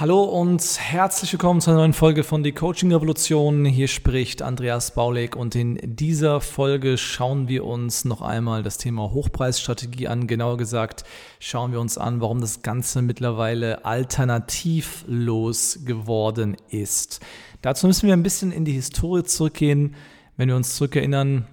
Hallo 0.00 0.22
und 0.22 0.62
herzlich 0.80 1.30
willkommen 1.32 1.60
zu 1.60 1.68
einer 1.68 1.80
neuen 1.80 1.92
Folge 1.92 2.24
von 2.24 2.42
Die 2.42 2.52
Coaching 2.52 2.90
Revolution. 2.94 3.66
Hier 3.66 3.88
spricht 3.88 4.40
Andreas 4.40 4.94
Baulig 4.94 5.36
und 5.36 5.54
in 5.54 5.78
dieser 5.82 6.40
Folge 6.40 6.96
schauen 6.96 7.46
wir 7.46 7.66
uns 7.66 8.06
noch 8.06 8.22
einmal 8.22 8.62
das 8.62 8.78
Thema 8.78 9.12
Hochpreisstrategie 9.12 10.08
an. 10.08 10.26
Genauer 10.26 10.56
gesagt 10.56 11.04
schauen 11.40 11.72
wir 11.72 11.80
uns 11.80 11.98
an, 11.98 12.22
warum 12.22 12.40
das 12.40 12.62
Ganze 12.62 13.02
mittlerweile 13.02 13.84
alternativlos 13.84 15.80
geworden 15.84 16.56
ist. 16.70 17.20
Dazu 17.60 17.86
müssen 17.86 18.06
wir 18.06 18.14
ein 18.14 18.22
bisschen 18.22 18.50
in 18.50 18.64
die 18.64 18.72
Historie 18.72 19.24
zurückgehen. 19.24 19.94
Wenn 20.38 20.48
wir 20.48 20.56
uns 20.56 20.74
zurückerinnern, 20.76 21.46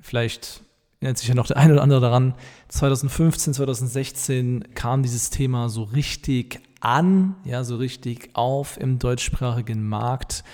vielleicht 0.00 0.62
erinnert 1.00 1.18
sich 1.18 1.26
ja 1.26 1.34
noch 1.34 1.48
der 1.48 1.56
eine 1.56 1.72
oder 1.72 1.82
andere 1.82 2.00
daran, 2.00 2.36
2015, 2.68 3.54
2016 3.54 4.68
kam 4.76 5.02
dieses 5.02 5.30
Thema 5.30 5.68
so 5.68 5.82
richtig 5.82 6.60
an, 6.82 7.36
ja, 7.44 7.64
so 7.64 7.76
richtig 7.76 8.30
auf 8.34 8.78
im 8.78 8.98
deutschsprachigen 8.98 9.88
Markt 9.88 10.44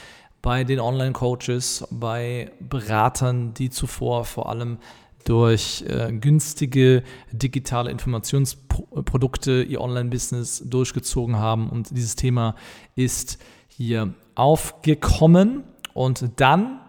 bei 0.43 0.63
den 0.63 0.79
Online-Coaches, 0.79 1.89
bei 1.91 2.53
Beratern, 2.61 3.55
die 3.55 3.71
zuvor 3.71 4.25
vor 4.25 4.49
allem 4.49 4.79
durch 5.25 5.85
äh, 5.87 6.13
günstige 6.13 7.03
digitale 7.33 7.91
Informationsprodukte 7.91 9.63
ihr 9.63 9.81
Online-Business 9.81 10.63
durchgezogen 10.67 11.37
haben. 11.37 11.69
Und 11.69 11.91
dieses 11.91 12.17
Thema 12.17 12.55
ist 12.95 13.39
hier 13.69 14.15
aufgekommen. 14.35 15.65
Und 15.93 16.41
dann 16.41 16.81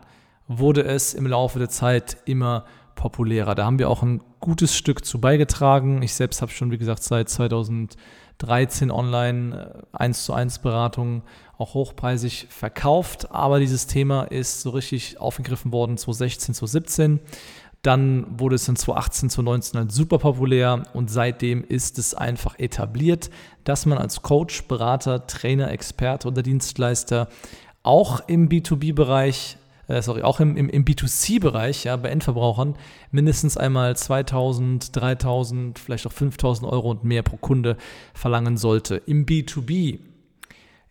wurde 0.47 0.83
es 0.83 1.13
im 1.13 1.27
Laufe 1.27 1.59
der 1.59 1.69
Zeit 1.69 2.17
immer 2.25 2.65
populärer. 2.95 3.55
Da 3.55 3.65
haben 3.65 3.79
wir 3.79 3.89
auch 3.89 4.03
ein 4.03 4.21
gutes 4.39 4.75
Stück 4.75 5.05
zu 5.05 5.19
beigetragen. 5.19 6.01
Ich 6.01 6.13
selbst 6.13 6.41
habe 6.41 6.51
schon, 6.51 6.71
wie 6.71 6.77
gesagt, 6.77 7.03
seit 7.03 7.29
2000 7.29 7.95
13 8.39 8.89
online 8.89 9.83
1 9.91 10.17
äh, 10.17 10.21
zu 10.21 10.33
1 10.33 10.59
Beratungen 10.59 11.21
auch 11.57 11.73
hochpreisig 11.73 12.47
verkauft, 12.49 13.31
aber 13.31 13.59
dieses 13.59 13.85
Thema 13.85 14.23
ist 14.23 14.61
so 14.61 14.71
richtig 14.71 15.19
aufgegriffen 15.19 15.71
worden 15.71 15.97
2016, 15.97 16.55
2017. 16.55 17.19
Dann 17.81 18.25
wurde 18.39 18.55
es 18.55 18.67
in 18.67 18.75
2018, 18.75 19.29
2019 19.29 19.79
halt 19.79 19.91
super 19.91 20.19
populär 20.19 20.83
und 20.93 21.09
seitdem 21.09 21.63
ist 21.63 21.97
es 21.97 22.13
einfach 22.13 22.59
etabliert, 22.59 23.29
dass 23.63 23.85
man 23.85 23.97
als 23.97 24.21
Coach, 24.21 24.63
Berater, 24.63 25.27
Trainer, 25.27 25.71
Experte 25.71 26.27
oder 26.27 26.41
Dienstleister 26.41 27.29
auch 27.83 28.21
im 28.27 28.49
B2B-Bereich 28.49 29.57
äh, 29.89 30.01
sorry, 30.01 30.21
auch 30.21 30.39
im, 30.39 30.55
im, 30.55 30.69
im 30.69 30.85
B2C-Bereich, 30.85 31.83
ja, 31.83 31.95
bei 31.97 32.09
Endverbrauchern, 32.09 32.75
mindestens 33.11 33.57
einmal 33.57 33.97
2000, 33.97 34.95
3000, 34.95 35.79
vielleicht 35.79 36.05
auch 36.07 36.11
5000 36.11 36.71
Euro 36.71 36.91
und 36.91 37.03
mehr 37.03 37.23
pro 37.23 37.37
Kunde 37.37 37.75
verlangen 38.13 38.55
sollte. 38.55 38.97
Im 39.07 39.25
B2B 39.25 39.99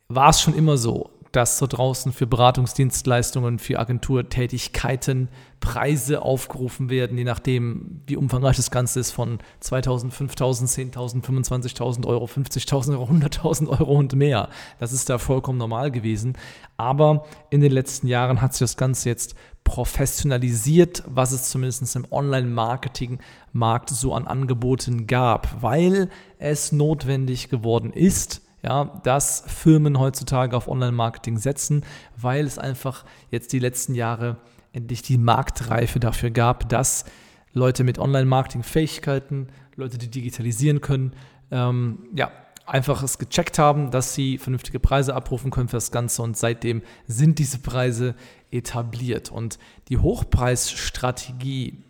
war 0.08 0.30
es 0.30 0.40
schon 0.40 0.54
immer 0.54 0.76
so, 0.76 1.10
dass 1.32 1.58
so 1.58 1.66
draußen 1.66 2.12
für 2.12 2.26
Beratungsdienstleistungen, 2.26 3.58
für 3.58 3.78
Agenturtätigkeiten 3.78 5.28
Preise 5.60 6.22
aufgerufen 6.22 6.88
werden, 6.88 7.18
je 7.18 7.24
nachdem, 7.24 8.02
wie 8.06 8.16
umfangreich 8.16 8.56
das 8.56 8.70
Ganze 8.70 9.00
ist, 9.00 9.10
von 9.10 9.38
2000, 9.60 10.12
5000, 10.14 10.94
10.000, 10.94 11.24
25.000 11.24 12.06
Euro, 12.06 12.26
50.000 12.26 12.92
Euro, 12.92 13.04
100.000 13.04 13.68
Euro 13.68 13.94
und 13.94 14.14
mehr. 14.14 14.48
Das 14.78 14.92
ist 14.92 15.10
da 15.10 15.18
vollkommen 15.18 15.58
normal 15.58 15.90
gewesen. 15.90 16.34
Aber 16.76 17.24
in 17.50 17.60
den 17.60 17.72
letzten 17.72 18.06
Jahren 18.06 18.40
hat 18.40 18.54
sich 18.54 18.60
das 18.60 18.76
Ganze 18.76 19.08
jetzt 19.08 19.34
professionalisiert, 19.64 21.02
was 21.06 21.32
es 21.32 21.50
zumindest 21.50 21.94
im 21.94 22.06
Online-Marketing-Markt 22.10 23.90
so 23.90 24.14
an 24.14 24.26
Angeboten 24.26 25.06
gab, 25.06 25.62
weil 25.62 26.08
es 26.38 26.72
notwendig 26.72 27.50
geworden 27.50 27.92
ist, 27.92 28.47
ja, 28.68 28.84
dass 29.02 29.44
Firmen 29.46 29.98
heutzutage 29.98 30.54
auf 30.54 30.68
Online-Marketing 30.68 31.38
setzen, 31.38 31.84
weil 32.16 32.44
es 32.44 32.58
einfach 32.58 33.06
jetzt 33.30 33.54
die 33.54 33.58
letzten 33.58 33.94
Jahre 33.94 34.36
endlich 34.72 35.00
die 35.00 35.16
Marktreife 35.16 35.98
dafür 36.00 36.30
gab, 36.30 36.68
dass 36.68 37.06
Leute 37.54 37.82
mit 37.82 37.98
Online-Marketing-Fähigkeiten, 37.98 39.48
Leute, 39.74 39.96
die 39.96 40.10
digitalisieren 40.10 40.82
können, 40.82 41.14
ähm, 41.50 42.10
ja, 42.14 42.30
einfach 42.66 43.02
es 43.02 43.18
gecheckt 43.18 43.58
haben, 43.58 43.90
dass 43.90 44.14
sie 44.14 44.36
vernünftige 44.36 44.80
Preise 44.80 45.14
abrufen 45.14 45.50
können 45.50 45.68
für 45.68 45.76
das 45.76 45.90
Ganze 45.90 46.20
und 46.20 46.36
seitdem 46.36 46.82
sind 47.06 47.38
diese 47.38 47.60
Preise 47.60 48.14
etabliert. 48.50 49.30
Und 49.30 49.58
die 49.88 49.96
Hochpreisstrategie, 49.96 51.82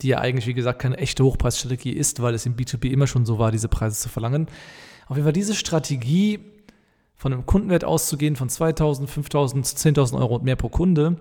die 0.00 0.08
ja 0.08 0.18
eigentlich, 0.18 0.46
wie 0.46 0.54
gesagt, 0.54 0.80
keine 0.80 0.96
echte 0.96 1.24
Hochpreisstrategie 1.24 1.92
ist, 1.92 2.22
weil 2.22 2.32
es 2.32 2.46
im 2.46 2.56
B2B 2.56 2.86
immer 2.86 3.06
schon 3.06 3.26
so 3.26 3.38
war, 3.38 3.52
diese 3.52 3.68
Preise 3.68 4.00
zu 4.00 4.08
verlangen, 4.08 4.46
auf 5.12 5.16
jeden 5.16 5.26
Fall 5.26 5.32
diese 5.34 5.54
Strategie, 5.54 6.40
von 7.16 7.32
einem 7.32 7.46
Kundenwert 7.46 7.84
auszugehen 7.84 8.34
von 8.34 8.48
2000, 8.48 9.08
5000, 9.08 9.64
10.000 9.64 10.18
Euro 10.18 10.36
und 10.36 10.44
mehr 10.44 10.56
pro 10.56 10.68
Kunde, 10.68 11.20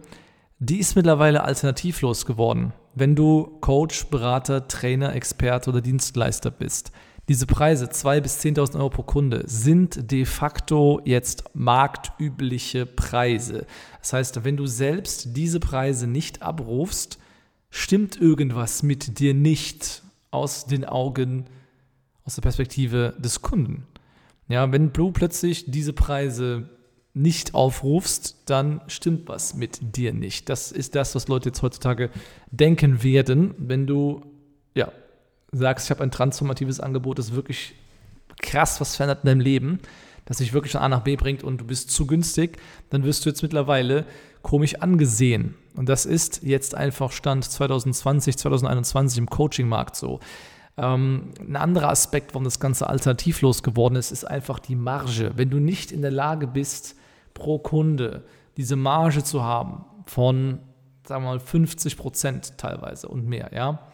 die 0.57 0.79
ist 0.79 0.95
mittlerweile 0.95 1.43
alternativlos 1.43 2.25
geworden. 2.25 2.73
Wenn 2.95 3.15
du 3.15 3.57
Coach, 3.61 4.05
Berater, 4.05 4.67
Trainer, 4.67 5.13
Experte 5.13 5.69
oder 5.69 5.81
Dienstleister 5.81 6.49
bist. 6.49 6.91
Diese 7.27 7.45
Preise, 7.45 7.85
2.000 7.85 8.21
bis 8.21 8.39
10.000 8.39 8.75
Euro 8.77 8.89
pro 8.89 9.03
Kunde, 9.03 9.43
sind 9.45 10.09
de 10.11 10.25
facto 10.25 11.01
jetzt 11.03 11.43
marktübliche 11.53 12.85
Preise. 12.85 13.67
Das 13.99 14.13
heißt, 14.13 14.43
wenn 14.43 14.57
du 14.57 14.65
selbst 14.65 15.35
diese 15.37 15.59
Preise 15.59 16.07
nicht 16.07 16.41
abrufst, 16.41 17.19
stimmt 17.69 18.19
irgendwas 18.19 18.83
mit 18.83 19.19
dir 19.19 19.33
nicht 19.33 20.01
aus 20.31 20.65
den 20.65 20.85
Augen 20.85 21.45
aus 22.23 22.35
der 22.35 22.41
Perspektive 22.41 23.15
des 23.17 23.41
Kunden. 23.41 23.87
Ja, 24.47 24.71
wenn 24.71 24.93
du 24.93 25.11
plötzlich 25.11 25.71
diese 25.71 25.93
Preise 25.93 26.69
nicht 27.13 27.53
aufrufst, 27.53 28.43
dann 28.45 28.81
stimmt 28.87 29.27
was 29.27 29.53
mit 29.53 29.95
dir 29.95 30.13
nicht. 30.13 30.49
Das 30.49 30.71
ist 30.71 30.95
das, 30.95 31.13
was 31.15 31.27
Leute 31.27 31.49
jetzt 31.49 31.61
heutzutage 31.61 32.09
denken 32.51 33.03
werden, 33.03 33.53
wenn 33.57 33.85
du 33.85 34.21
ja, 34.75 34.91
sagst, 35.51 35.87
ich 35.87 35.91
habe 35.91 36.03
ein 36.03 36.11
transformatives 36.11 36.79
Angebot, 36.79 37.19
das 37.19 37.33
wirklich 37.33 37.75
krass 38.41 38.79
was 38.79 38.95
verändert 38.95 39.23
in 39.23 39.27
deinem 39.27 39.41
Leben, 39.41 39.79
das 40.25 40.37
dich 40.37 40.53
wirklich 40.53 40.71
von 40.71 40.81
A 40.81 40.89
nach 40.89 41.01
B 41.01 41.15
bringt 41.15 41.43
und 41.43 41.59
du 41.59 41.65
bist 41.65 41.91
zu 41.91 42.07
günstig, 42.07 42.57
dann 42.89 43.03
wirst 43.03 43.25
du 43.25 43.29
jetzt 43.29 43.41
mittlerweile 43.41 44.05
komisch 44.41 44.75
angesehen. 44.75 45.55
Und 45.75 45.89
das 45.89 46.05
ist 46.05 46.43
jetzt 46.43 46.75
einfach 46.75 47.11
Stand 47.11 47.43
2020, 47.43 48.37
2021 48.37 49.17
im 49.17 49.29
Coaching-Markt 49.29 49.95
so. 49.95 50.19
Ähm, 50.81 51.29
ein 51.39 51.55
anderer 51.55 51.89
Aspekt, 51.89 52.33
warum 52.33 52.43
das 52.43 52.59
Ganze 52.59 52.89
alternativlos 52.89 53.61
geworden 53.61 53.95
ist, 53.95 54.11
ist 54.11 54.25
einfach 54.25 54.57
die 54.57 54.75
Marge. 54.75 55.31
Wenn 55.35 55.51
du 55.51 55.59
nicht 55.59 55.91
in 55.91 56.01
der 56.01 56.11
Lage 56.11 56.47
bist, 56.47 56.95
pro 57.35 57.59
Kunde 57.59 58.23
diese 58.57 58.75
Marge 58.75 59.23
zu 59.23 59.43
haben 59.43 59.85
von, 60.07 60.59
sagen 61.07 61.23
wir 61.23 61.29
mal, 61.29 61.39
50 61.39 61.97
Prozent 61.97 62.57
teilweise 62.57 63.07
und 63.07 63.27
mehr, 63.27 63.51
ja, 63.53 63.87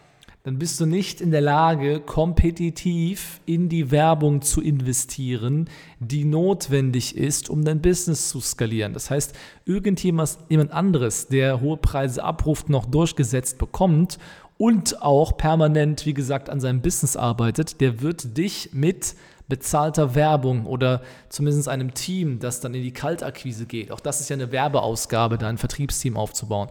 dann 0.44 0.58
bist 0.58 0.80
du 0.80 0.86
nicht 0.86 1.20
in 1.20 1.30
der 1.30 1.42
Lage, 1.42 2.00
kompetitiv 2.00 3.42
in 3.44 3.68
die 3.68 3.90
Werbung 3.90 4.40
zu 4.40 4.62
investieren, 4.62 5.68
die 6.00 6.24
notwendig 6.24 7.18
ist, 7.18 7.50
um 7.50 7.66
dein 7.66 7.82
Business 7.82 8.30
zu 8.30 8.40
skalieren. 8.40 8.94
Das 8.94 9.10
heißt, 9.10 9.36
irgendjemand 9.66 10.38
jemand 10.48 10.72
anderes, 10.72 11.28
der 11.28 11.60
hohe 11.60 11.76
Preise 11.76 12.24
abruft, 12.24 12.70
noch 12.70 12.86
durchgesetzt 12.86 13.58
bekommt 13.58 14.18
und 14.58 15.02
auch 15.02 15.36
permanent, 15.36 16.04
wie 16.04 16.14
gesagt, 16.14 16.50
an 16.50 16.60
seinem 16.60 16.82
Business 16.82 17.16
arbeitet, 17.16 17.80
der 17.80 18.02
wird 18.02 18.36
dich 18.36 18.70
mit 18.72 19.14
bezahlter 19.48 20.14
Werbung 20.14 20.66
oder 20.66 21.00
zumindest 21.30 21.68
einem 21.68 21.94
Team, 21.94 22.38
das 22.38 22.60
dann 22.60 22.74
in 22.74 22.82
die 22.82 22.92
Kaltakquise 22.92 23.64
geht, 23.64 23.90
auch 23.90 24.00
das 24.00 24.20
ist 24.20 24.28
ja 24.28 24.34
eine 24.34 24.52
Werbeausgabe, 24.52 25.38
da 25.38 25.48
ein 25.48 25.56
Vertriebsteam 25.56 26.16
aufzubauen, 26.18 26.68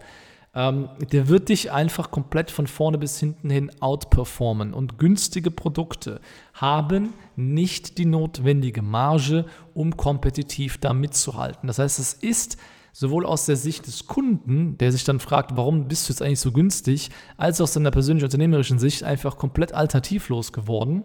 ähm, 0.54 0.88
der 1.12 1.28
wird 1.28 1.48
dich 1.48 1.72
einfach 1.72 2.10
komplett 2.10 2.50
von 2.50 2.66
vorne 2.66 2.98
bis 2.98 3.18
hinten 3.18 3.50
hin 3.50 3.70
outperformen. 3.80 4.72
Und 4.72 4.98
günstige 4.98 5.50
Produkte 5.50 6.20
haben 6.54 7.12
nicht 7.36 7.98
die 7.98 8.06
notwendige 8.06 8.82
Marge, 8.82 9.44
um 9.74 9.96
kompetitiv 9.96 10.78
da 10.78 10.92
mitzuhalten. 10.92 11.66
Das 11.66 11.78
heißt, 11.78 11.98
es 11.98 12.12
ist 12.14 12.58
Sowohl 12.92 13.26
aus 13.26 13.46
der 13.46 13.56
Sicht 13.56 13.86
des 13.86 14.06
Kunden, 14.06 14.76
der 14.78 14.92
sich 14.92 15.04
dann 15.04 15.20
fragt, 15.20 15.56
warum 15.56 15.88
bist 15.88 16.08
du 16.08 16.12
jetzt 16.12 16.22
eigentlich 16.22 16.40
so 16.40 16.52
günstig, 16.52 17.10
als 17.36 17.60
auch 17.60 17.64
aus 17.64 17.74
seiner 17.74 17.90
persönlichen 17.90 18.26
unternehmerischen 18.26 18.78
Sicht 18.78 19.04
einfach 19.04 19.36
komplett 19.36 19.72
alternativlos 19.72 20.52
geworden, 20.52 21.04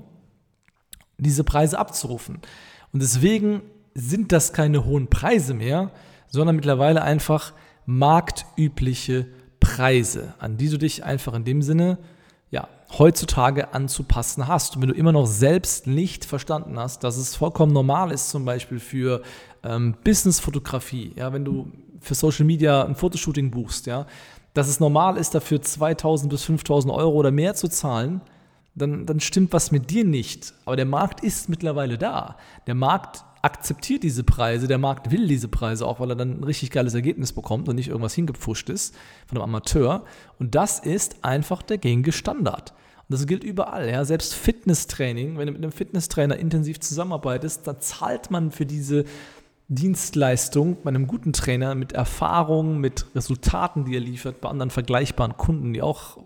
diese 1.18 1.44
Preise 1.44 1.77
abzurufen. 1.77 2.39
Und 2.91 3.01
deswegen 3.01 3.62
sind 3.94 4.31
das 4.31 4.53
keine 4.53 4.85
hohen 4.85 5.09
Preise 5.09 5.53
mehr, 5.53 5.91
sondern 6.27 6.56
mittlerweile 6.56 7.03
einfach 7.03 7.53
marktübliche 7.85 9.27
Preise, 9.59 10.33
an 10.39 10.57
die 10.57 10.69
du 10.69 10.77
dich 10.77 11.03
einfach 11.03 11.33
in 11.33 11.44
dem 11.44 11.62
Sinne 11.62 11.97
ja, 12.54 12.68
heutzutage 13.00 13.74
anzupassen 13.74 14.48
hast. 14.48 14.76
Und 14.76 14.84
wenn 14.84 14.90
du 14.90 14.96
immer 14.96 15.12
noch 15.12 15.26
selbst 15.26 15.88
nicht 15.88 16.24
verstanden 16.24 16.78
hast, 16.78 17.04
dass 17.04 17.18
es 17.18 17.36
vollkommen 17.36 17.74
normal 17.74 18.12
ist, 18.12 18.30
zum 18.30 18.46
Beispiel 18.46 18.80
für 18.80 19.24
ähm, 19.64 19.96
Business-Fotografie, 20.04 21.14
ja, 21.16 21.34
wenn 21.34 21.44
du 21.44 21.72
für 22.00 22.14
Social 22.14 22.46
Media 22.46 22.84
ein 22.86 22.94
Fotoshooting 22.94 23.50
buchst, 23.50 23.88
ja, 23.88 24.06
dass 24.54 24.68
es 24.68 24.80
normal 24.80 25.18
ist, 25.18 25.34
dafür 25.34 25.64
2000 25.64 26.30
bis 26.30 26.44
5000 26.44 26.94
Euro 26.94 27.14
oder 27.14 27.32
mehr 27.32 27.56
zu 27.56 27.68
zahlen, 27.70 28.22
dann, 28.76 29.08
dann 29.08 29.20
stimmt 29.20 29.52
was 29.52 29.72
mit 29.72 29.90
dir 29.90 30.06
nicht. 30.06 30.54
Aber 30.66 30.76
der 30.76 30.86
Markt 30.86 31.24
ist 31.24 31.50
mittlerweile 31.50 31.98
da. 31.98 32.38
Der 32.68 32.76
Markt 32.76 33.26
akzeptiert 33.44 34.04
diese 34.04 34.24
Preise, 34.24 34.68
der 34.68 34.78
Markt 34.78 35.12
will 35.12 35.28
diese 35.28 35.50
Preise 35.50 35.86
auch, 35.86 36.00
weil 36.00 36.10
er 36.10 36.16
dann 36.16 36.40
ein 36.40 36.44
richtig 36.44 36.72
geiles 36.72 36.94
Ergebnis 36.94 37.34
bekommt 37.34 37.68
und 37.68 37.75
nicht 37.75 37.90
irgendwas 37.90 38.13
hingepfuscht 38.13 38.69
ist 38.69 38.95
von 39.28 39.38
einem 39.38 39.50
Amateur. 39.50 40.06
Und 40.40 40.56
das 40.56 40.80
ist 40.80 41.24
einfach 41.25 41.62
der 41.62 41.78
gängige 41.78 42.13
Standard. 42.13 42.72
Und 43.10 43.19
das 43.19 43.28
gilt 43.28 43.44
überall, 43.44 43.90
ja. 43.90 44.06
Selbst 44.06 44.34
Fitnesstraining, 44.34 45.38
wenn 45.38 45.48
du 45.48 45.54
mit 45.54 45.62
einem 45.62 45.74
Fitnesstrainer 45.74 46.38
intensiv 46.38 46.80
zusammenarbeitest, 46.80 47.68
dann 47.68 47.81
zahlt 47.81 48.31
man 48.31 48.50
für 48.51 48.66
diese 48.66 49.04
Dienstleistung 49.68 50.78
bei 50.81 50.90
einem 50.90 51.07
guten 51.07 51.34
Trainer 51.34 51.75
mit 51.75 51.92
Erfahrung, 51.92 52.80
mit 52.80 53.07
Resultaten, 53.13 53.84
die 53.84 53.95
er 53.95 54.01
liefert, 54.01 54.40
bei 54.40 54.50
anderen 54.50 54.69
vergleichbaren 54.69 55.36
Kunden, 55.36 55.74
die 55.74 55.81
auch 55.81 56.18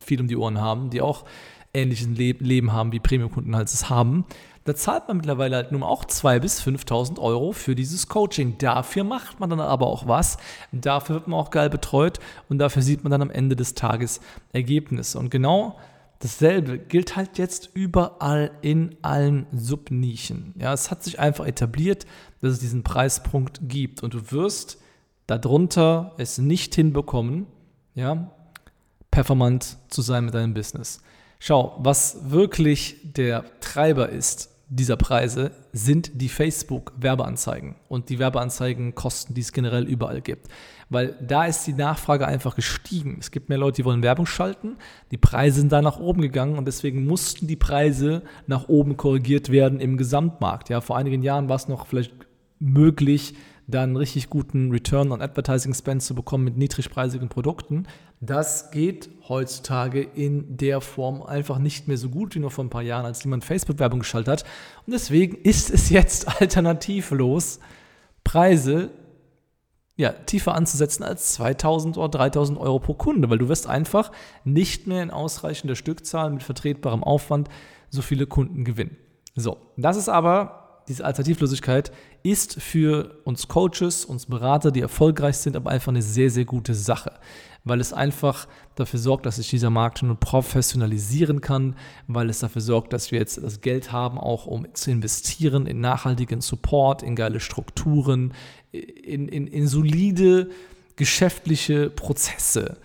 viel 0.00 0.20
um 0.20 0.26
die 0.26 0.36
Ohren 0.36 0.60
haben, 0.60 0.90
die 0.90 1.00
auch 1.00 1.24
ähnliches 1.74 2.08
Leben 2.08 2.72
haben, 2.72 2.92
wie 2.92 3.00
Premium-Kunden 3.00 3.56
halt 3.56 3.68
es 3.68 3.88
haben. 3.88 4.24
Da 4.64 4.76
zahlt 4.76 5.08
man 5.08 5.16
mittlerweile 5.16 5.56
halt 5.56 5.72
nun 5.72 5.82
auch 5.82 6.04
2.000 6.04 6.38
bis 6.40 6.62
5.000 6.62 7.18
Euro 7.18 7.52
für 7.52 7.74
dieses 7.74 8.06
Coaching. 8.06 8.58
Dafür 8.58 9.02
macht 9.02 9.40
man 9.40 9.50
dann 9.50 9.60
aber 9.60 9.88
auch 9.88 10.06
was. 10.06 10.36
Dafür 10.70 11.16
wird 11.16 11.26
man 11.28 11.40
auch 11.40 11.50
geil 11.50 11.68
betreut 11.68 12.20
und 12.48 12.58
dafür 12.58 12.82
sieht 12.82 13.02
man 13.02 13.10
dann 13.10 13.22
am 13.22 13.30
Ende 13.30 13.56
des 13.56 13.74
Tages 13.74 14.20
Ergebnisse. 14.52 15.18
Und 15.18 15.30
genau 15.30 15.78
dasselbe 16.20 16.78
gilt 16.78 17.16
halt 17.16 17.38
jetzt 17.38 17.70
überall 17.74 18.52
in 18.62 18.94
allen 19.02 19.46
Subnischen. 19.50 20.54
Ja, 20.56 20.72
es 20.72 20.92
hat 20.92 21.02
sich 21.02 21.18
einfach 21.18 21.46
etabliert, 21.46 22.06
dass 22.40 22.52
es 22.52 22.60
diesen 22.60 22.84
Preispunkt 22.84 23.60
gibt 23.62 24.04
und 24.04 24.14
du 24.14 24.30
wirst 24.30 24.78
darunter 25.26 26.14
es 26.18 26.38
nicht 26.38 26.74
hinbekommen, 26.76 27.46
ja, 27.94 28.30
performant 29.10 29.78
zu 29.88 30.02
sein 30.02 30.24
mit 30.24 30.34
deinem 30.34 30.54
Business. 30.54 31.02
Schau, 31.44 31.76
was 31.80 32.30
wirklich 32.30 32.98
der 33.02 33.44
Treiber 33.58 34.10
ist 34.10 34.48
dieser 34.68 34.96
Preise 34.96 35.50
sind 35.72 36.20
die 36.20 36.28
Facebook-Werbeanzeigen 36.28 37.74
und 37.88 38.10
die 38.10 38.20
Werbeanzeigenkosten, 38.20 39.34
die 39.34 39.40
es 39.40 39.50
generell 39.50 39.82
überall 39.82 40.20
gibt. 40.20 40.46
Weil 40.88 41.16
da 41.20 41.46
ist 41.46 41.66
die 41.66 41.72
Nachfrage 41.72 42.28
einfach 42.28 42.54
gestiegen. 42.54 43.16
Es 43.18 43.32
gibt 43.32 43.48
mehr 43.48 43.58
Leute, 43.58 43.78
die 43.78 43.84
wollen 43.84 44.04
Werbung 44.04 44.26
schalten. 44.26 44.76
Die 45.10 45.18
Preise 45.18 45.58
sind 45.58 45.72
da 45.72 45.82
nach 45.82 45.98
oben 45.98 46.22
gegangen 46.22 46.58
und 46.58 46.64
deswegen 46.64 47.06
mussten 47.06 47.48
die 47.48 47.56
Preise 47.56 48.22
nach 48.46 48.68
oben 48.68 48.96
korrigiert 48.96 49.50
werden 49.50 49.80
im 49.80 49.96
Gesamtmarkt. 49.96 50.68
Ja, 50.68 50.80
vor 50.80 50.96
einigen 50.96 51.24
Jahren 51.24 51.48
war 51.48 51.56
es 51.56 51.66
noch 51.66 51.88
vielleicht 51.88 52.14
möglich, 52.60 53.34
dann 53.66 53.96
richtig 53.96 54.28
guten 54.28 54.70
Return 54.70 55.12
on 55.12 55.22
Advertising 55.22 55.74
Spend 55.74 56.02
zu 56.02 56.14
bekommen 56.14 56.44
mit 56.44 56.56
niedrigpreisigen 56.56 57.28
Produkten. 57.28 57.86
Das 58.20 58.70
geht 58.70 59.10
heutzutage 59.28 60.02
in 60.02 60.56
der 60.56 60.80
Form 60.80 61.22
einfach 61.22 61.58
nicht 61.58 61.88
mehr 61.88 61.96
so 61.96 62.08
gut 62.08 62.34
wie 62.34 62.40
noch 62.40 62.52
vor 62.52 62.64
ein 62.64 62.70
paar 62.70 62.82
Jahren, 62.82 63.06
als 63.06 63.24
jemand 63.24 63.44
Facebook-Werbung 63.44 64.00
geschaltet 64.00 64.32
hat. 64.32 64.44
Und 64.86 64.92
deswegen 64.92 65.36
ist 65.36 65.70
es 65.70 65.90
jetzt 65.90 66.28
alternativlos, 66.40 67.60
Preise 68.24 68.90
ja, 69.96 70.10
tiefer 70.10 70.54
anzusetzen 70.54 71.02
als 71.02 71.34
2000 71.34 71.98
oder 71.98 72.08
3000 72.08 72.58
Euro 72.58 72.78
pro 72.80 72.94
Kunde, 72.94 73.28
weil 73.30 73.38
du 73.38 73.48
wirst 73.48 73.66
einfach 73.66 74.10
nicht 74.44 74.86
mehr 74.86 75.02
in 75.02 75.10
ausreichender 75.10 75.76
Stückzahl 75.76 76.30
mit 76.30 76.42
vertretbarem 76.42 77.04
Aufwand 77.04 77.48
so 77.90 78.02
viele 78.02 78.26
Kunden 78.26 78.64
gewinnen. 78.64 78.96
So, 79.34 79.58
das 79.76 79.96
ist 79.96 80.08
aber 80.08 80.61
diese 80.88 81.04
Alternativlosigkeit 81.04 81.92
ist 82.22 82.60
für 82.60 83.20
uns 83.24 83.48
Coaches, 83.48 84.04
uns 84.04 84.26
Berater, 84.26 84.70
die 84.70 84.80
erfolgreich 84.80 85.36
sind, 85.38 85.56
aber 85.56 85.70
einfach 85.70 85.92
eine 85.92 86.02
sehr, 86.02 86.30
sehr 86.30 86.44
gute 86.44 86.74
Sache, 86.74 87.12
weil 87.64 87.80
es 87.80 87.92
einfach 87.92 88.48
dafür 88.74 88.98
sorgt, 88.98 89.26
dass 89.26 89.36
sich 89.36 89.48
dieser 89.48 89.70
Markt 89.70 90.02
nun 90.02 90.16
professionalisieren 90.16 91.40
kann, 91.40 91.76
weil 92.06 92.30
es 92.30 92.40
dafür 92.40 92.62
sorgt, 92.62 92.92
dass 92.92 93.12
wir 93.12 93.18
jetzt 93.18 93.42
das 93.42 93.60
Geld 93.60 93.92
haben, 93.92 94.18
auch 94.18 94.46
um 94.46 94.66
zu 94.74 94.90
investieren 94.90 95.66
in 95.66 95.80
nachhaltigen 95.80 96.40
Support, 96.40 97.02
in 97.02 97.16
geile 97.16 97.40
Strukturen, 97.40 98.34
in, 98.72 99.28
in, 99.28 99.46
in 99.46 99.66
solide 99.68 100.50
geschäftliche 100.96 101.90
Prozesse. 101.90 102.78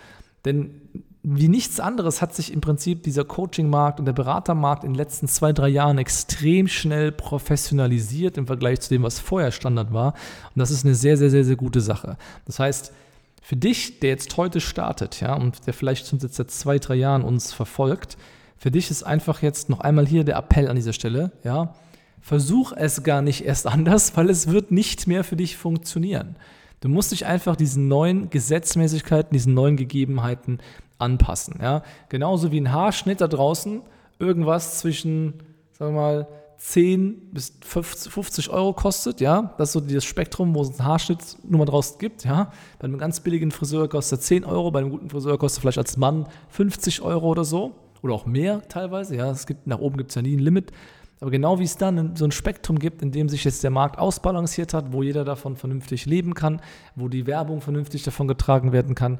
Denn 0.45 0.81
wie 1.29 1.49
nichts 1.49 1.81
anderes 1.81 2.21
hat 2.21 2.33
sich 2.33 2.53
im 2.53 2.61
Prinzip 2.61 3.03
dieser 3.03 3.25
Coaching-Markt 3.25 3.99
und 3.99 4.05
der 4.05 4.13
Beratermarkt 4.13 4.85
in 4.85 4.93
den 4.93 4.97
letzten 4.97 5.27
zwei, 5.27 5.51
drei 5.51 5.67
Jahren 5.67 5.97
extrem 5.97 6.69
schnell 6.69 7.11
professionalisiert 7.11 8.37
im 8.37 8.47
Vergleich 8.47 8.79
zu 8.79 8.87
dem, 8.87 9.03
was 9.03 9.19
vorher 9.19 9.51
Standard 9.51 9.91
war. 9.91 10.13
Und 10.55 10.59
das 10.59 10.71
ist 10.71 10.85
eine 10.85 10.95
sehr, 10.95 11.17
sehr, 11.17 11.29
sehr, 11.29 11.43
sehr 11.43 11.57
gute 11.57 11.81
Sache. 11.81 12.15
Das 12.45 12.59
heißt, 12.59 12.93
für 13.41 13.57
dich, 13.57 13.99
der 13.99 14.11
jetzt 14.11 14.37
heute 14.37 14.61
startet, 14.61 15.19
ja, 15.19 15.33
und 15.33 15.67
der 15.67 15.73
vielleicht 15.73 16.07
schon 16.07 16.19
seit 16.19 16.49
zwei, 16.49 16.79
drei 16.79 16.95
Jahren 16.95 17.23
uns 17.23 17.51
verfolgt, 17.51 18.17
für 18.57 18.71
dich 18.71 18.89
ist 18.89 19.03
einfach 19.03 19.41
jetzt 19.41 19.67
noch 19.69 19.81
einmal 19.81 20.07
hier 20.07 20.23
der 20.23 20.37
Appell 20.37 20.69
an 20.69 20.77
dieser 20.77 20.93
Stelle, 20.93 21.33
ja, 21.43 21.75
versuch 22.21 22.71
es 22.73 23.03
gar 23.03 23.21
nicht 23.21 23.43
erst 23.43 23.67
anders, 23.67 24.15
weil 24.15 24.29
es 24.29 24.47
wird 24.47 24.71
nicht 24.71 25.07
mehr 25.07 25.25
für 25.25 25.35
dich 25.35 25.57
funktionieren. 25.57 26.37
Du 26.79 26.89
musst 26.89 27.11
dich 27.11 27.25
einfach 27.25 27.55
diesen 27.55 27.87
neuen 27.87 28.29
Gesetzmäßigkeiten, 28.29 29.33
diesen 29.33 29.53
neuen 29.53 29.77
Gegebenheiten 29.77 30.59
anpassen. 30.99 31.59
Ja? 31.61 31.83
Genauso 32.09 32.51
wie 32.51 32.59
ein 32.59 32.71
Haarschnitt 32.71 33.21
da 33.21 33.27
draußen 33.27 33.81
irgendwas 34.19 34.79
zwischen, 34.79 35.33
sagen 35.71 35.95
wir 35.95 36.01
mal, 36.01 36.27
10 36.57 37.33
bis 37.33 37.53
50 37.61 38.49
Euro 38.49 38.73
kostet, 38.73 39.21
ja, 39.21 39.53
das 39.57 39.69
ist 39.69 39.73
so 39.73 39.79
das 39.79 40.03
Spektrum, 40.03 40.55
wo 40.55 40.63
es 40.63 40.69
einen 40.71 40.85
Haarschnitt 40.85 41.19
nur 41.47 41.59
mal 41.59 41.65
draußen 41.65 41.99
gibt, 41.99 42.25
ja. 42.25 42.51
Bei 42.79 42.85
einem 42.85 42.97
ganz 42.97 43.19
billigen 43.19 43.51
Friseur 43.51 43.87
kostet 43.87 44.19
er 44.19 44.23
10 44.23 44.45
Euro, 44.45 44.71
bei 44.71 44.79
einem 44.79 44.89
guten 44.89 45.09
Friseur 45.09 45.37
kostet 45.37 45.59
er 45.59 45.61
vielleicht 45.61 45.77
als 45.77 45.97
Mann 45.97 46.27
50 46.49 47.01
Euro 47.01 47.27
oder 47.27 47.43
so 47.45 47.75
oder 48.01 48.15
auch 48.15 48.25
mehr 48.25 48.67
teilweise, 48.69 49.15
ja. 49.15 49.29
Es 49.29 49.45
gibt, 49.45 49.67
nach 49.67 49.79
oben 49.79 49.97
gibt 49.97 50.09
es 50.09 50.15
ja 50.15 50.23
nie 50.23 50.35
ein 50.35 50.39
Limit. 50.39 50.71
Aber 51.19 51.31
genau 51.31 51.59
wie 51.59 51.63
es 51.63 51.77
dann 51.77 52.15
so 52.15 52.25
ein 52.25 52.31
Spektrum 52.31 52.77
gibt, 52.77 53.01
in 53.01 53.11
dem 53.11 53.27
sich 53.27 53.43
jetzt 53.43 53.63
der 53.63 53.71
Markt 53.71 53.97
ausbalanciert 53.97 54.73
hat, 54.73 54.93
wo 54.93 55.01
jeder 55.01 55.25
davon 55.25 55.55
vernünftig 55.55 56.05
leben 56.05 56.33
kann, 56.33 56.61
wo 56.95 57.07
die 57.07 57.25
Werbung 57.25 57.61
vernünftig 57.61 58.03
davon 58.03 58.27
getragen 58.27 58.71
werden 58.71 58.93
kann, 58.93 59.19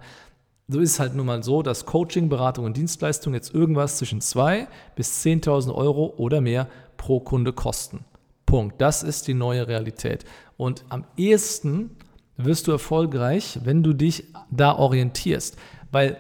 so 0.70 0.82
ist 0.82 0.92
es 0.92 1.00
halt 1.00 1.16
nun 1.16 1.26
mal 1.26 1.44
so, 1.44 1.62
dass 1.62 1.86
Coaching, 1.86 2.28
Beratung 2.28 2.66
und 2.66 2.76
Dienstleistung 2.76 3.34
jetzt 3.34 3.54
irgendwas 3.54 3.98
zwischen 3.98 4.20
2.000 4.20 4.68
bis 4.96 5.24
10.000 5.26 5.74
Euro 5.74 6.14
oder 6.18 6.42
mehr 6.42 6.68
pro 6.98 7.22
Kunde 7.22 7.54
kosten. 7.54 8.04
Punkt. 8.46 8.82
Das 8.82 9.02
ist 9.02 9.28
die 9.28 9.34
neue 9.34 9.68
Realität. 9.68 10.26
Und 10.58 10.84
am 10.90 11.06
ehesten 11.16 11.92
wirst 12.36 12.68
du 12.68 12.72
erfolgreich, 12.72 13.60
wenn 13.64 13.82
du 13.82 13.94
dich 13.94 14.26
da 14.52 14.76
orientierst. 14.76 15.58
Weil 15.92 16.18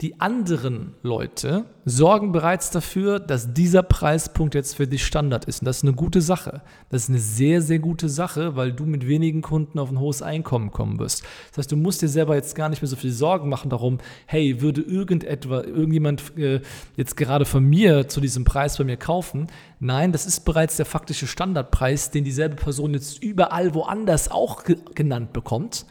die 0.00 0.20
anderen 0.20 0.94
Leute 1.02 1.64
sorgen 1.84 2.30
bereits 2.30 2.70
dafür, 2.70 3.18
dass 3.18 3.52
dieser 3.52 3.82
Preispunkt 3.82 4.54
jetzt 4.54 4.76
für 4.76 4.86
dich 4.86 5.04
Standard 5.04 5.46
ist. 5.46 5.60
Und 5.60 5.66
das 5.66 5.78
ist 5.78 5.82
eine 5.82 5.94
gute 5.94 6.20
Sache. 6.20 6.62
Das 6.88 7.02
ist 7.02 7.08
eine 7.08 7.18
sehr, 7.18 7.62
sehr 7.62 7.80
gute 7.80 8.08
Sache, 8.08 8.54
weil 8.54 8.72
du 8.72 8.86
mit 8.86 9.08
wenigen 9.08 9.42
Kunden 9.42 9.80
auf 9.80 9.90
ein 9.90 9.98
hohes 9.98 10.22
Einkommen 10.22 10.70
kommen 10.70 11.00
wirst. 11.00 11.24
Das 11.50 11.58
heißt, 11.58 11.72
du 11.72 11.76
musst 11.76 12.00
dir 12.00 12.08
selber 12.08 12.36
jetzt 12.36 12.54
gar 12.54 12.68
nicht 12.68 12.80
mehr 12.80 12.88
so 12.88 12.94
viel 12.94 13.10
Sorgen 13.10 13.48
machen 13.48 13.70
darum, 13.70 13.98
hey, 14.26 14.60
würde 14.60 14.82
irgendetwa, 14.82 15.62
irgendjemand 15.62 16.38
äh, 16.38 16.60
jetzt 16.96 17.16
gerade 17.16 17.44
von 17.44 17.64
mir 17.64 18.06
zu 18.06 18.20
diesem 18.20 18.44
Preis 18.44 18.78
bei 18.78 18.84
mir 18.84 18.98
kaufen? 18.98 19.48
Nein, 19.80 20.12
das 20.12 20.26
ist 20.26 20.44
bereits 20.44 20.76
der 20.76 20.86
faktische 20.86 21.26
Standardpreis, 21.26 22.12
den 22.12 22.22
dieselbe 22.22 22.54
Person 22.54 22.94
jetzt 22.94 23.20
überall 23.20 23.74
woanders 23.74 24.30
auch 24.30 24.62
ge 24.62 24.76
genannt 24.94 25.32
bekommt. 25.32 25.86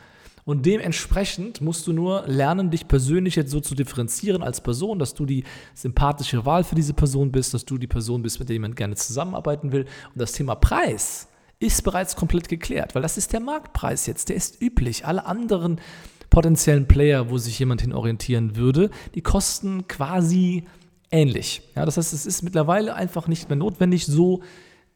Und 0.48 0.66
dementsprechend 0.66 1.60
musst 1.60 1.86
du 1.88 1.92
nur 1.92 2.24
lernen, 2.25 2.72
dich 2.72 2.88
persönlich 2.88 3.36
jetzt 3.36 3.51
so 3.51 3.60
zu 3.60 3.75
differenzieren 3.75 4.42
als 4.42 4.62
Person, 4.62 4.98
dass 4.98 5.13
du 5.13 5.25
die 5.25 5.44
sympathische 5.74 6.46
Wahl 6.46 6.63
für 6.63 6.75
diese 6.75 6.94
Person 6.94 7.34
bist, 7.34 7.54
dass 7.54 7.66
du 7.66 7.77
die 7.77 7.86
Person 7.86 8.22
bist, 8.22 8.39
mit 8.39 8.48
der 8.48 8.54
jemand 8.54 8.77
gerne 8.77 8.96
zusammenarbeiten 8.96 9.74
will. 9.74 9.82
Und 9.82 10.22
das 10.22 10.32
Thema 10.32 10.56
Preis 10.56 11.27
ist 11.60 11.84
bereits 11.84 12.16
komplett 12.16 12.48
geklärt, 12.48 12.96
weil 12.96 13.01
das 13.01 13.18
ist 13.18 13.34
der 13.34 13.42
Marktpreis 13.42 14.06
jetzt, 14.06 14.30
der 14.30 14.38
ist 14.38 14.62
üblich. 14.62 15.06
Alle 15.06 15.25
anderen 15.25 15.82
potenziellen 16.30 16.88
Player, 16.88 17.30
wo 17.30 17.38
sich 17.38 17.60
jemand 17.60 17.82
hin 17.82 17.92
orientieren 17.92 18.56
würde, 18.56 18.89
die 19.16 19.22
kosten 19.22 19.86
quasi 19.89 20.63
ähnlich. 21.12 21.62
Ja, 21.75 21.84
das 21.84 21.98
heißt, 21.98 22.13
es 22.13 22.25
ist 22.25 22.42
mittlerweile 22.42 22.96
einfach 22.96 23.27
nicht 23.27 23.50
mehr 23.50 23.58
notwendig, 23.58 24.06
so 24.06 24.44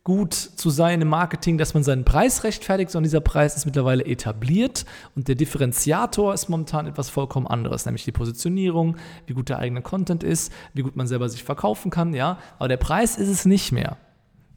gut 0.03 0.33
zu 0.33 0.69
sein 0.71 1.01
im 1.01 1.09
Marketing, 1.09 1.57
dass 1.57 1.73
man 1.73 1.83
seinen 1.83 2.05
Preis 2.05 2.43
rechtfertigt, 2.43 2.89
sondern 2.89 3.05
dieser 3.05 3.21
Preis 3.21 3.55
ist 3.55 3.65
mittlerweile 3.65 4.05
etabliert. 4.05 4.85
Und 5.15 5.27
der 5.27 5.35
Differenziator 5.35 6.33
ist 6.33 6.49
momentan 6.49 6.87
etwas 6.87 7.09
vollkommen 7.09 7.47
anderes, 7.47 7.85
nämlich 7.85 8.03
die 8.03 8.11
Positionierung, 8.11 8.97
wie 9.27 9.33
gut 9.33 9.49
der 9.49 9.59
eigene 9.59 9.81
Content 9.81 10.23
ist, 10.23 10.51
wie 10.73 10.81
gut 10.81 10.95
man 10.95 11.07
selber 11.07 11.29
sich 11.29 11.43
verkaufen 11.43 11.91
kann, 11.91 12.13
ja, 12.13 12.39
aber 12.57 12.67
der 12.67 12.77
Preis 12.77 13.17
ist 13.17 13.29
es 13.29 13.45
nicht 13.45 13.71
mehr. 13.71 13.97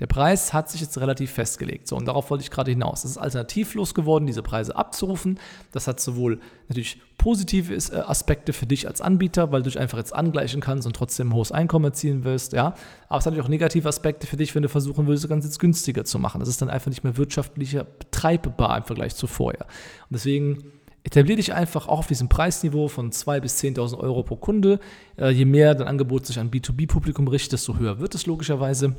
Der 0.01 0.07
Preis 0.07 0.53
hat 0.53 0.71
sich 0.71 0.81
jetzt 0.81 0.99
relativ 0.99 1.31
festgelegt. 1.31 1.87
So, 1.87 1.97
und 1.97 2.07
darauf 2.07 2.31
wollte 2.31 2.43
ich 2.43 2.51
gerade 2.51 2.71
hinaus. 2.71 3.05
Es 3.05 3.13
ist 3.13 3.19
alternativlos 3.19 3.95
geworden, 3.95 4.27
diese 4.27 4.43
Preise 4.43 4.75
abzurufen. 4.75 5.39
Das 5.71 5.87
hat 5.87 6.01
sowohl 6.01 6.41
natürlich 6.69 7.01
positive 7.17 7.73
äh, 7.73 8.01
Aspekte 8.01 8.53
für 8.53 8.67
dich 8.67 8.89
als 8.89 9.01
Anbieter, 9.01 9.53
weil 9.53 9.63
du 9.63 9.71
dich 9.71 9.79
einfach 9.79 9.99
jetzt 9.99 10.13
angleichen 10.13 10.61
kannst 10.61 10.87
und 10.87 10.97
trotzdem 10.97 11.29
ein 11.29 11.35
hohes 11.35 11.53
Einkommen 11.53 11.85
erzielen 11.85 12.25
wirst, 12.25 12.53
ja. 12.53 12.75
Aber 13.09 13.19
es 13.19 13.27
hat 13.27 13.33
natürlich 13.33 13.45
auch 13.45 13.49
negative 13.49 13.89
Aspekte 13.89 14.27
für 14.27 14.37
dich, 14.37 14.55
wenn 14.55 14.63
du 14.63 14.69
versuchen 14.69 15.07
würdest, 15.07 15.25
das 15.25 15.31
Ganze 15.31 15.47
jetzt 15.47 15.61
günstiger 15.61 16.05
zu 16.05 16.19
machen. 16.19 16.41
Das 16.41 16.49
ist 16.49 16.61
dann 16.61 16.71
einfach 16.71 16.91
nicht 16.91 17.05
mehr 17.05 17.17
wirtschaftlicher 17.17 17.85
betreibbar 17.85 18.77
im 18.79 18.85
Vergleich 18.85 19.15
zu 19.15 19.29
vorher. 19.29 19.63
Und 19.63 20.15
deswegen 20.15 20.65
etabliere 21.05 21.37
dich 21.37 21.53
einfach 21.53 21.87
auch 21.87 21.99
auf 21.99 22.07
diesem 22.09 22.29
Preisniveau 22.29 22.89
von 22.89 23.13
2.000 23.13 23.41
bis 23.41 23.63
10.000 23.63 23.99
Euro 23.99 24.25
pro 24.25 24.37
Kunde. 24.37 24.81
Äh, 25.17 25.31
je 25.31 25.45
mehr 25.45 25.77
dein 25.77 25.87
Angebot 25.87 26.27
sich 26.27 26.41
an 26.41 26.51
B2B-Publikum 26.51 27.29
richtet, 27.29 27.53
desto 27.53 27.79
höher 27.79 28.01
wird 28.01 28.17
es 28.17 28.27
logischerweise. 28.27 28.97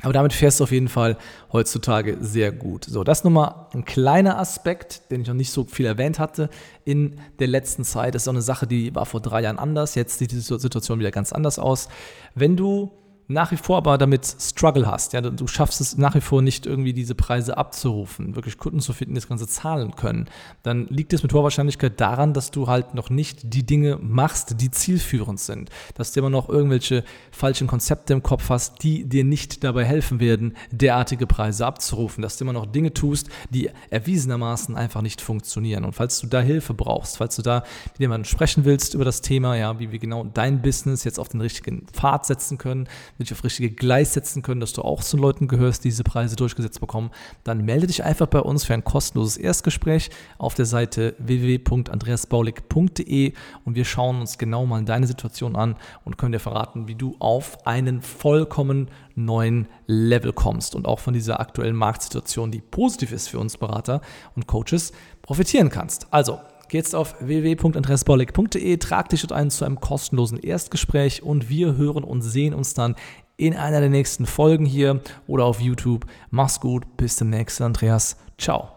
Aber 0.00 0.12
damit 0.12 0.32
fährst 0.32 0.58
du 0.58 0.64
auf 0.64 0.72
jeden 0.72 0.88
Fall 0.88 1.16
heutzutage 1.52 2.16
sehr 2.20 2.50
gut. 2.50 2.84
So, 2.84 3.04
das 3.04 3.18
ist 3.18 3.24
nochmal 3.24 3.66
ein 3.72 3.84
kleiner 3.84 4.38
Aspekt, 4.38 5.10
den 5.10 5.20
ich 5.20 5.28
noch 5.28 5.34
nicht 5.34 5.52
so 5.52 5.64
viel 5.64 5.86
erwähnt 5.86 6.18
hatte 6.18 6.50
in 6.84 7.20
der 7.38 7.46
letzten 7.46 7.84
Zeit. 7.84 8.14
Das 8.14 8.22
ist 8.22 8.28
auch 8.28 8.32
eine 8.32 8.42
Sache, 8.42 8.66
die 8.66 8.94
war 8.94 9.06
vor 9.06 9.20
drei 9.20 9.42
Jahren 9.42 9.58
anders. 9.58 9.94
Jetzt 9.94 10.18
sieht 10.18 10.32
die 10.32 10.40
Situation 10.40 10.98
wieder 10.98 11.12
ganz 11.12 11.32
anders 11.32 11.58
aus. 11.60 11.88
Wenn 12.34 12.56
du 12.56 12.90
nach 13.32 13.50
wie 13.52 13.56
vor 13.56 13.78
aber 13.78 13.98
damit 13.98 14.24
Struggle 14.24 14.86
hast, 14.86 15.12
ja, 15.12 15.20
du 15.20 15.46
schaffst 15.46 15.80
es 15.80 15.96
nach 15.96 16.14
wie 16.14 16.20
vor 16.20 16.42
nicht 16.42 16.66
irgendwie 16.66 16.92
diese 16.92 17.14
Preise 17.14 17.56
abzurufen, 17.56 18.36
wirklich 18.36 18.58
Kunden 18.58 18.80
zu 18.80 18.92
finden, 18.92 19.14
die 19.14 19.20
das 19.20 19.28
Ganze 19.28 19.46
zahlen 19.46 19.96
können, 19.96 20.28
dann 20.62 20.86
liegt 20.88 21.12
es 21.12 21.22
mit 21.22 21.32
hoher 21.32 21.44
Wahrscheinlichkeit 21.44 22.00
daran, 22.00 22.34
dass 22.34 22.50
du 22.50 22.66
halt 22.66 22.94
noch 22.94 23.10
nicht 23.10 23.40
die 23.54 23.64
Dinge 23.64 23.98
machst, 24.00 24.60
die 24.60 24.70
zielführend 24.70 25.40
sind, 25.40 25.70
dass 25.94 26.12
du 26.12 26.20
immer 26.20 26.30
noch 26.30 26.48
irgendwelche 26.48 27.04
falschen 27.30 27.66
Konzepte 27.66 28.12
im 28.12 28.22
Kopf 28.22 28.48
hast, 28.50 28.82
die 28.82 29.04
dir 29.08 29.24
nicht 29.24 29.64
dabei 29.64 29.84
helfen 29.84 30.20
werden, 30.20 30.56
derartige 30.70 31.26
Preise 31.26 31.66
abzurufen, 31.66 32.22
dass 32.22 32.36
du 32.36 32.44
immer 32.44 32.52
noch 32.52 32.66
Dinge 32.66 32.92
tust, 32.92 33.28
die 33.50 33.70
erwiesenermaßen 33.90 34.76
einfach 34.76 35.02
nicht 35.02 35.20
funktionieren. 35.20 35.84
Und 35.84 35.94
falls 35.94 36.20
du 36.20 36.26
da 36.26 36.40
Hilfe 36.40 36.74
brauchst, 36.74 37.18
falls 37.18 37.36
du 37.36 37.42
da 37.42 37.64
mit 37.92 38.00
jemandem 38.00 38.24
sprechen 38.24 38.64
willst 38.64 38.94
über 38.94 39.04
das 39.04 39.20
Thema, 39.20 39.56
ja, 39.56 39.78
wie 39.78 39.92
wir 39.92 39.98
genau 39.98 40.24
dein 40.24 40.62
Business 40.62 41.04
jetzt 41.04 41.18
auf 41.18 41.28
den 41.28 41.40
richtigen 41.40 41.86
Pfad 41.92 42.26
setzen 42.26 42.58
können, 42.58 42.88
dich 43.22 43.32
auf 43.32 43.44
richtige 43.44 43.70
Gleis 43.70 44.14
setzen 44.14 44.42
können, 44.42 44.60
dass 44.60 44.72
du 44.72 44.82
auch 44.82 45.02
zu 45.02 45.16
Leuten 45.16 45.48
gehörst, 45.48 45.84
die 45.84 45.88
diese 45.88 46.04
Preise 46.04 46.36
durchgesetzt 46.36 46.80
bekommen, 46.80 47.10
dann 47.44 47.64
melde 47.64 47.86
dich 47.86 48.04
einfach 48.04 48.26
bei 48.26 48.40
uns 48.40 48.64
für 48.64 48.74
ein 48.74 48.84
kostenloses 48.84 49.36
Erstgespräch 49.36 50.10
auf 50.38 50.54
der 50.54 50.66
Seite 50.66 51.14
www.andreasbaulig.de 51.18 53.32
und 53.64 53.74
wir 53.74 53.84
schauen 53.84 54.20
uns 54.20 54.38
genau 54.38 54.66
mal 54.66 54.84
deine 54.84 55.06
Situation 55.06 55.56
an 55.56 55.76
und 56.04 56.18
können 56.18 56.32
dir 56.32 56.40
verraten, 56.40 56.88
wie 56.88 56.94
du 56.94 57.16
auf 57.18 57.66
einen 57.66 58.02
vollkommen 58.02 58.88
neuen 59.14 59.68
Level 59.86 60.32
kommst 60.32 60.74
und 60.74 60.86
auch 60.86 60.98
von 60.98 61.14
dieser 61.14 61.40
aktuellen 61.40 61.76
Marktsituation, 61.76 62.50
die 62.50 62.60
positiv 62.60 63.12
ist 63.12 63.28
für 63.28 63.38
uns 63.38 63.56
Berater 63.56 64.00
und 64.34 64.46
Coaches, 64.46 64.92
profitieren 65.22 65.68
kannst. 65.68 66.06
Also, 66.10 66.40
Geh 66.72 66.78
jetzt 66.78 66.94
auf 66.94 67.14
www.andreasbaulig.de, 67.20 68.78
trag 68.78 69.10
dich 69.10 69.20
dort 69.20 69.32
ein 69.32 69.50
zu 69.50 69.66
einem 69.66 69.78
kostenlosen 69.78 70.38
Erstgespräch 70.38 71.22
und 71.22 71.50
wir 71.50 71.76
hören 71.76 72.02
und 72.02 72.22
sehen 72.22 72.54
uns 72.54 72.72
dann 72.72 72.96
in 73.36 73.54
einer 73.54 73.80
der 73.80 73.90
nächsten 73.90 74.24
Folgen 74.24 74.64
hier 74.64 75.02
oder 75.26 75.44
auf 75.44 75.60
YouTube. 75.60 76.06
Mach's 76.30 76.60
gut, 76.60 76.96
bis 76.96 77.16
zum 77.16 77.28
nächsten 77.28 77.64
Andreas. 77.64 78.16
Ciao. 78.38 78.70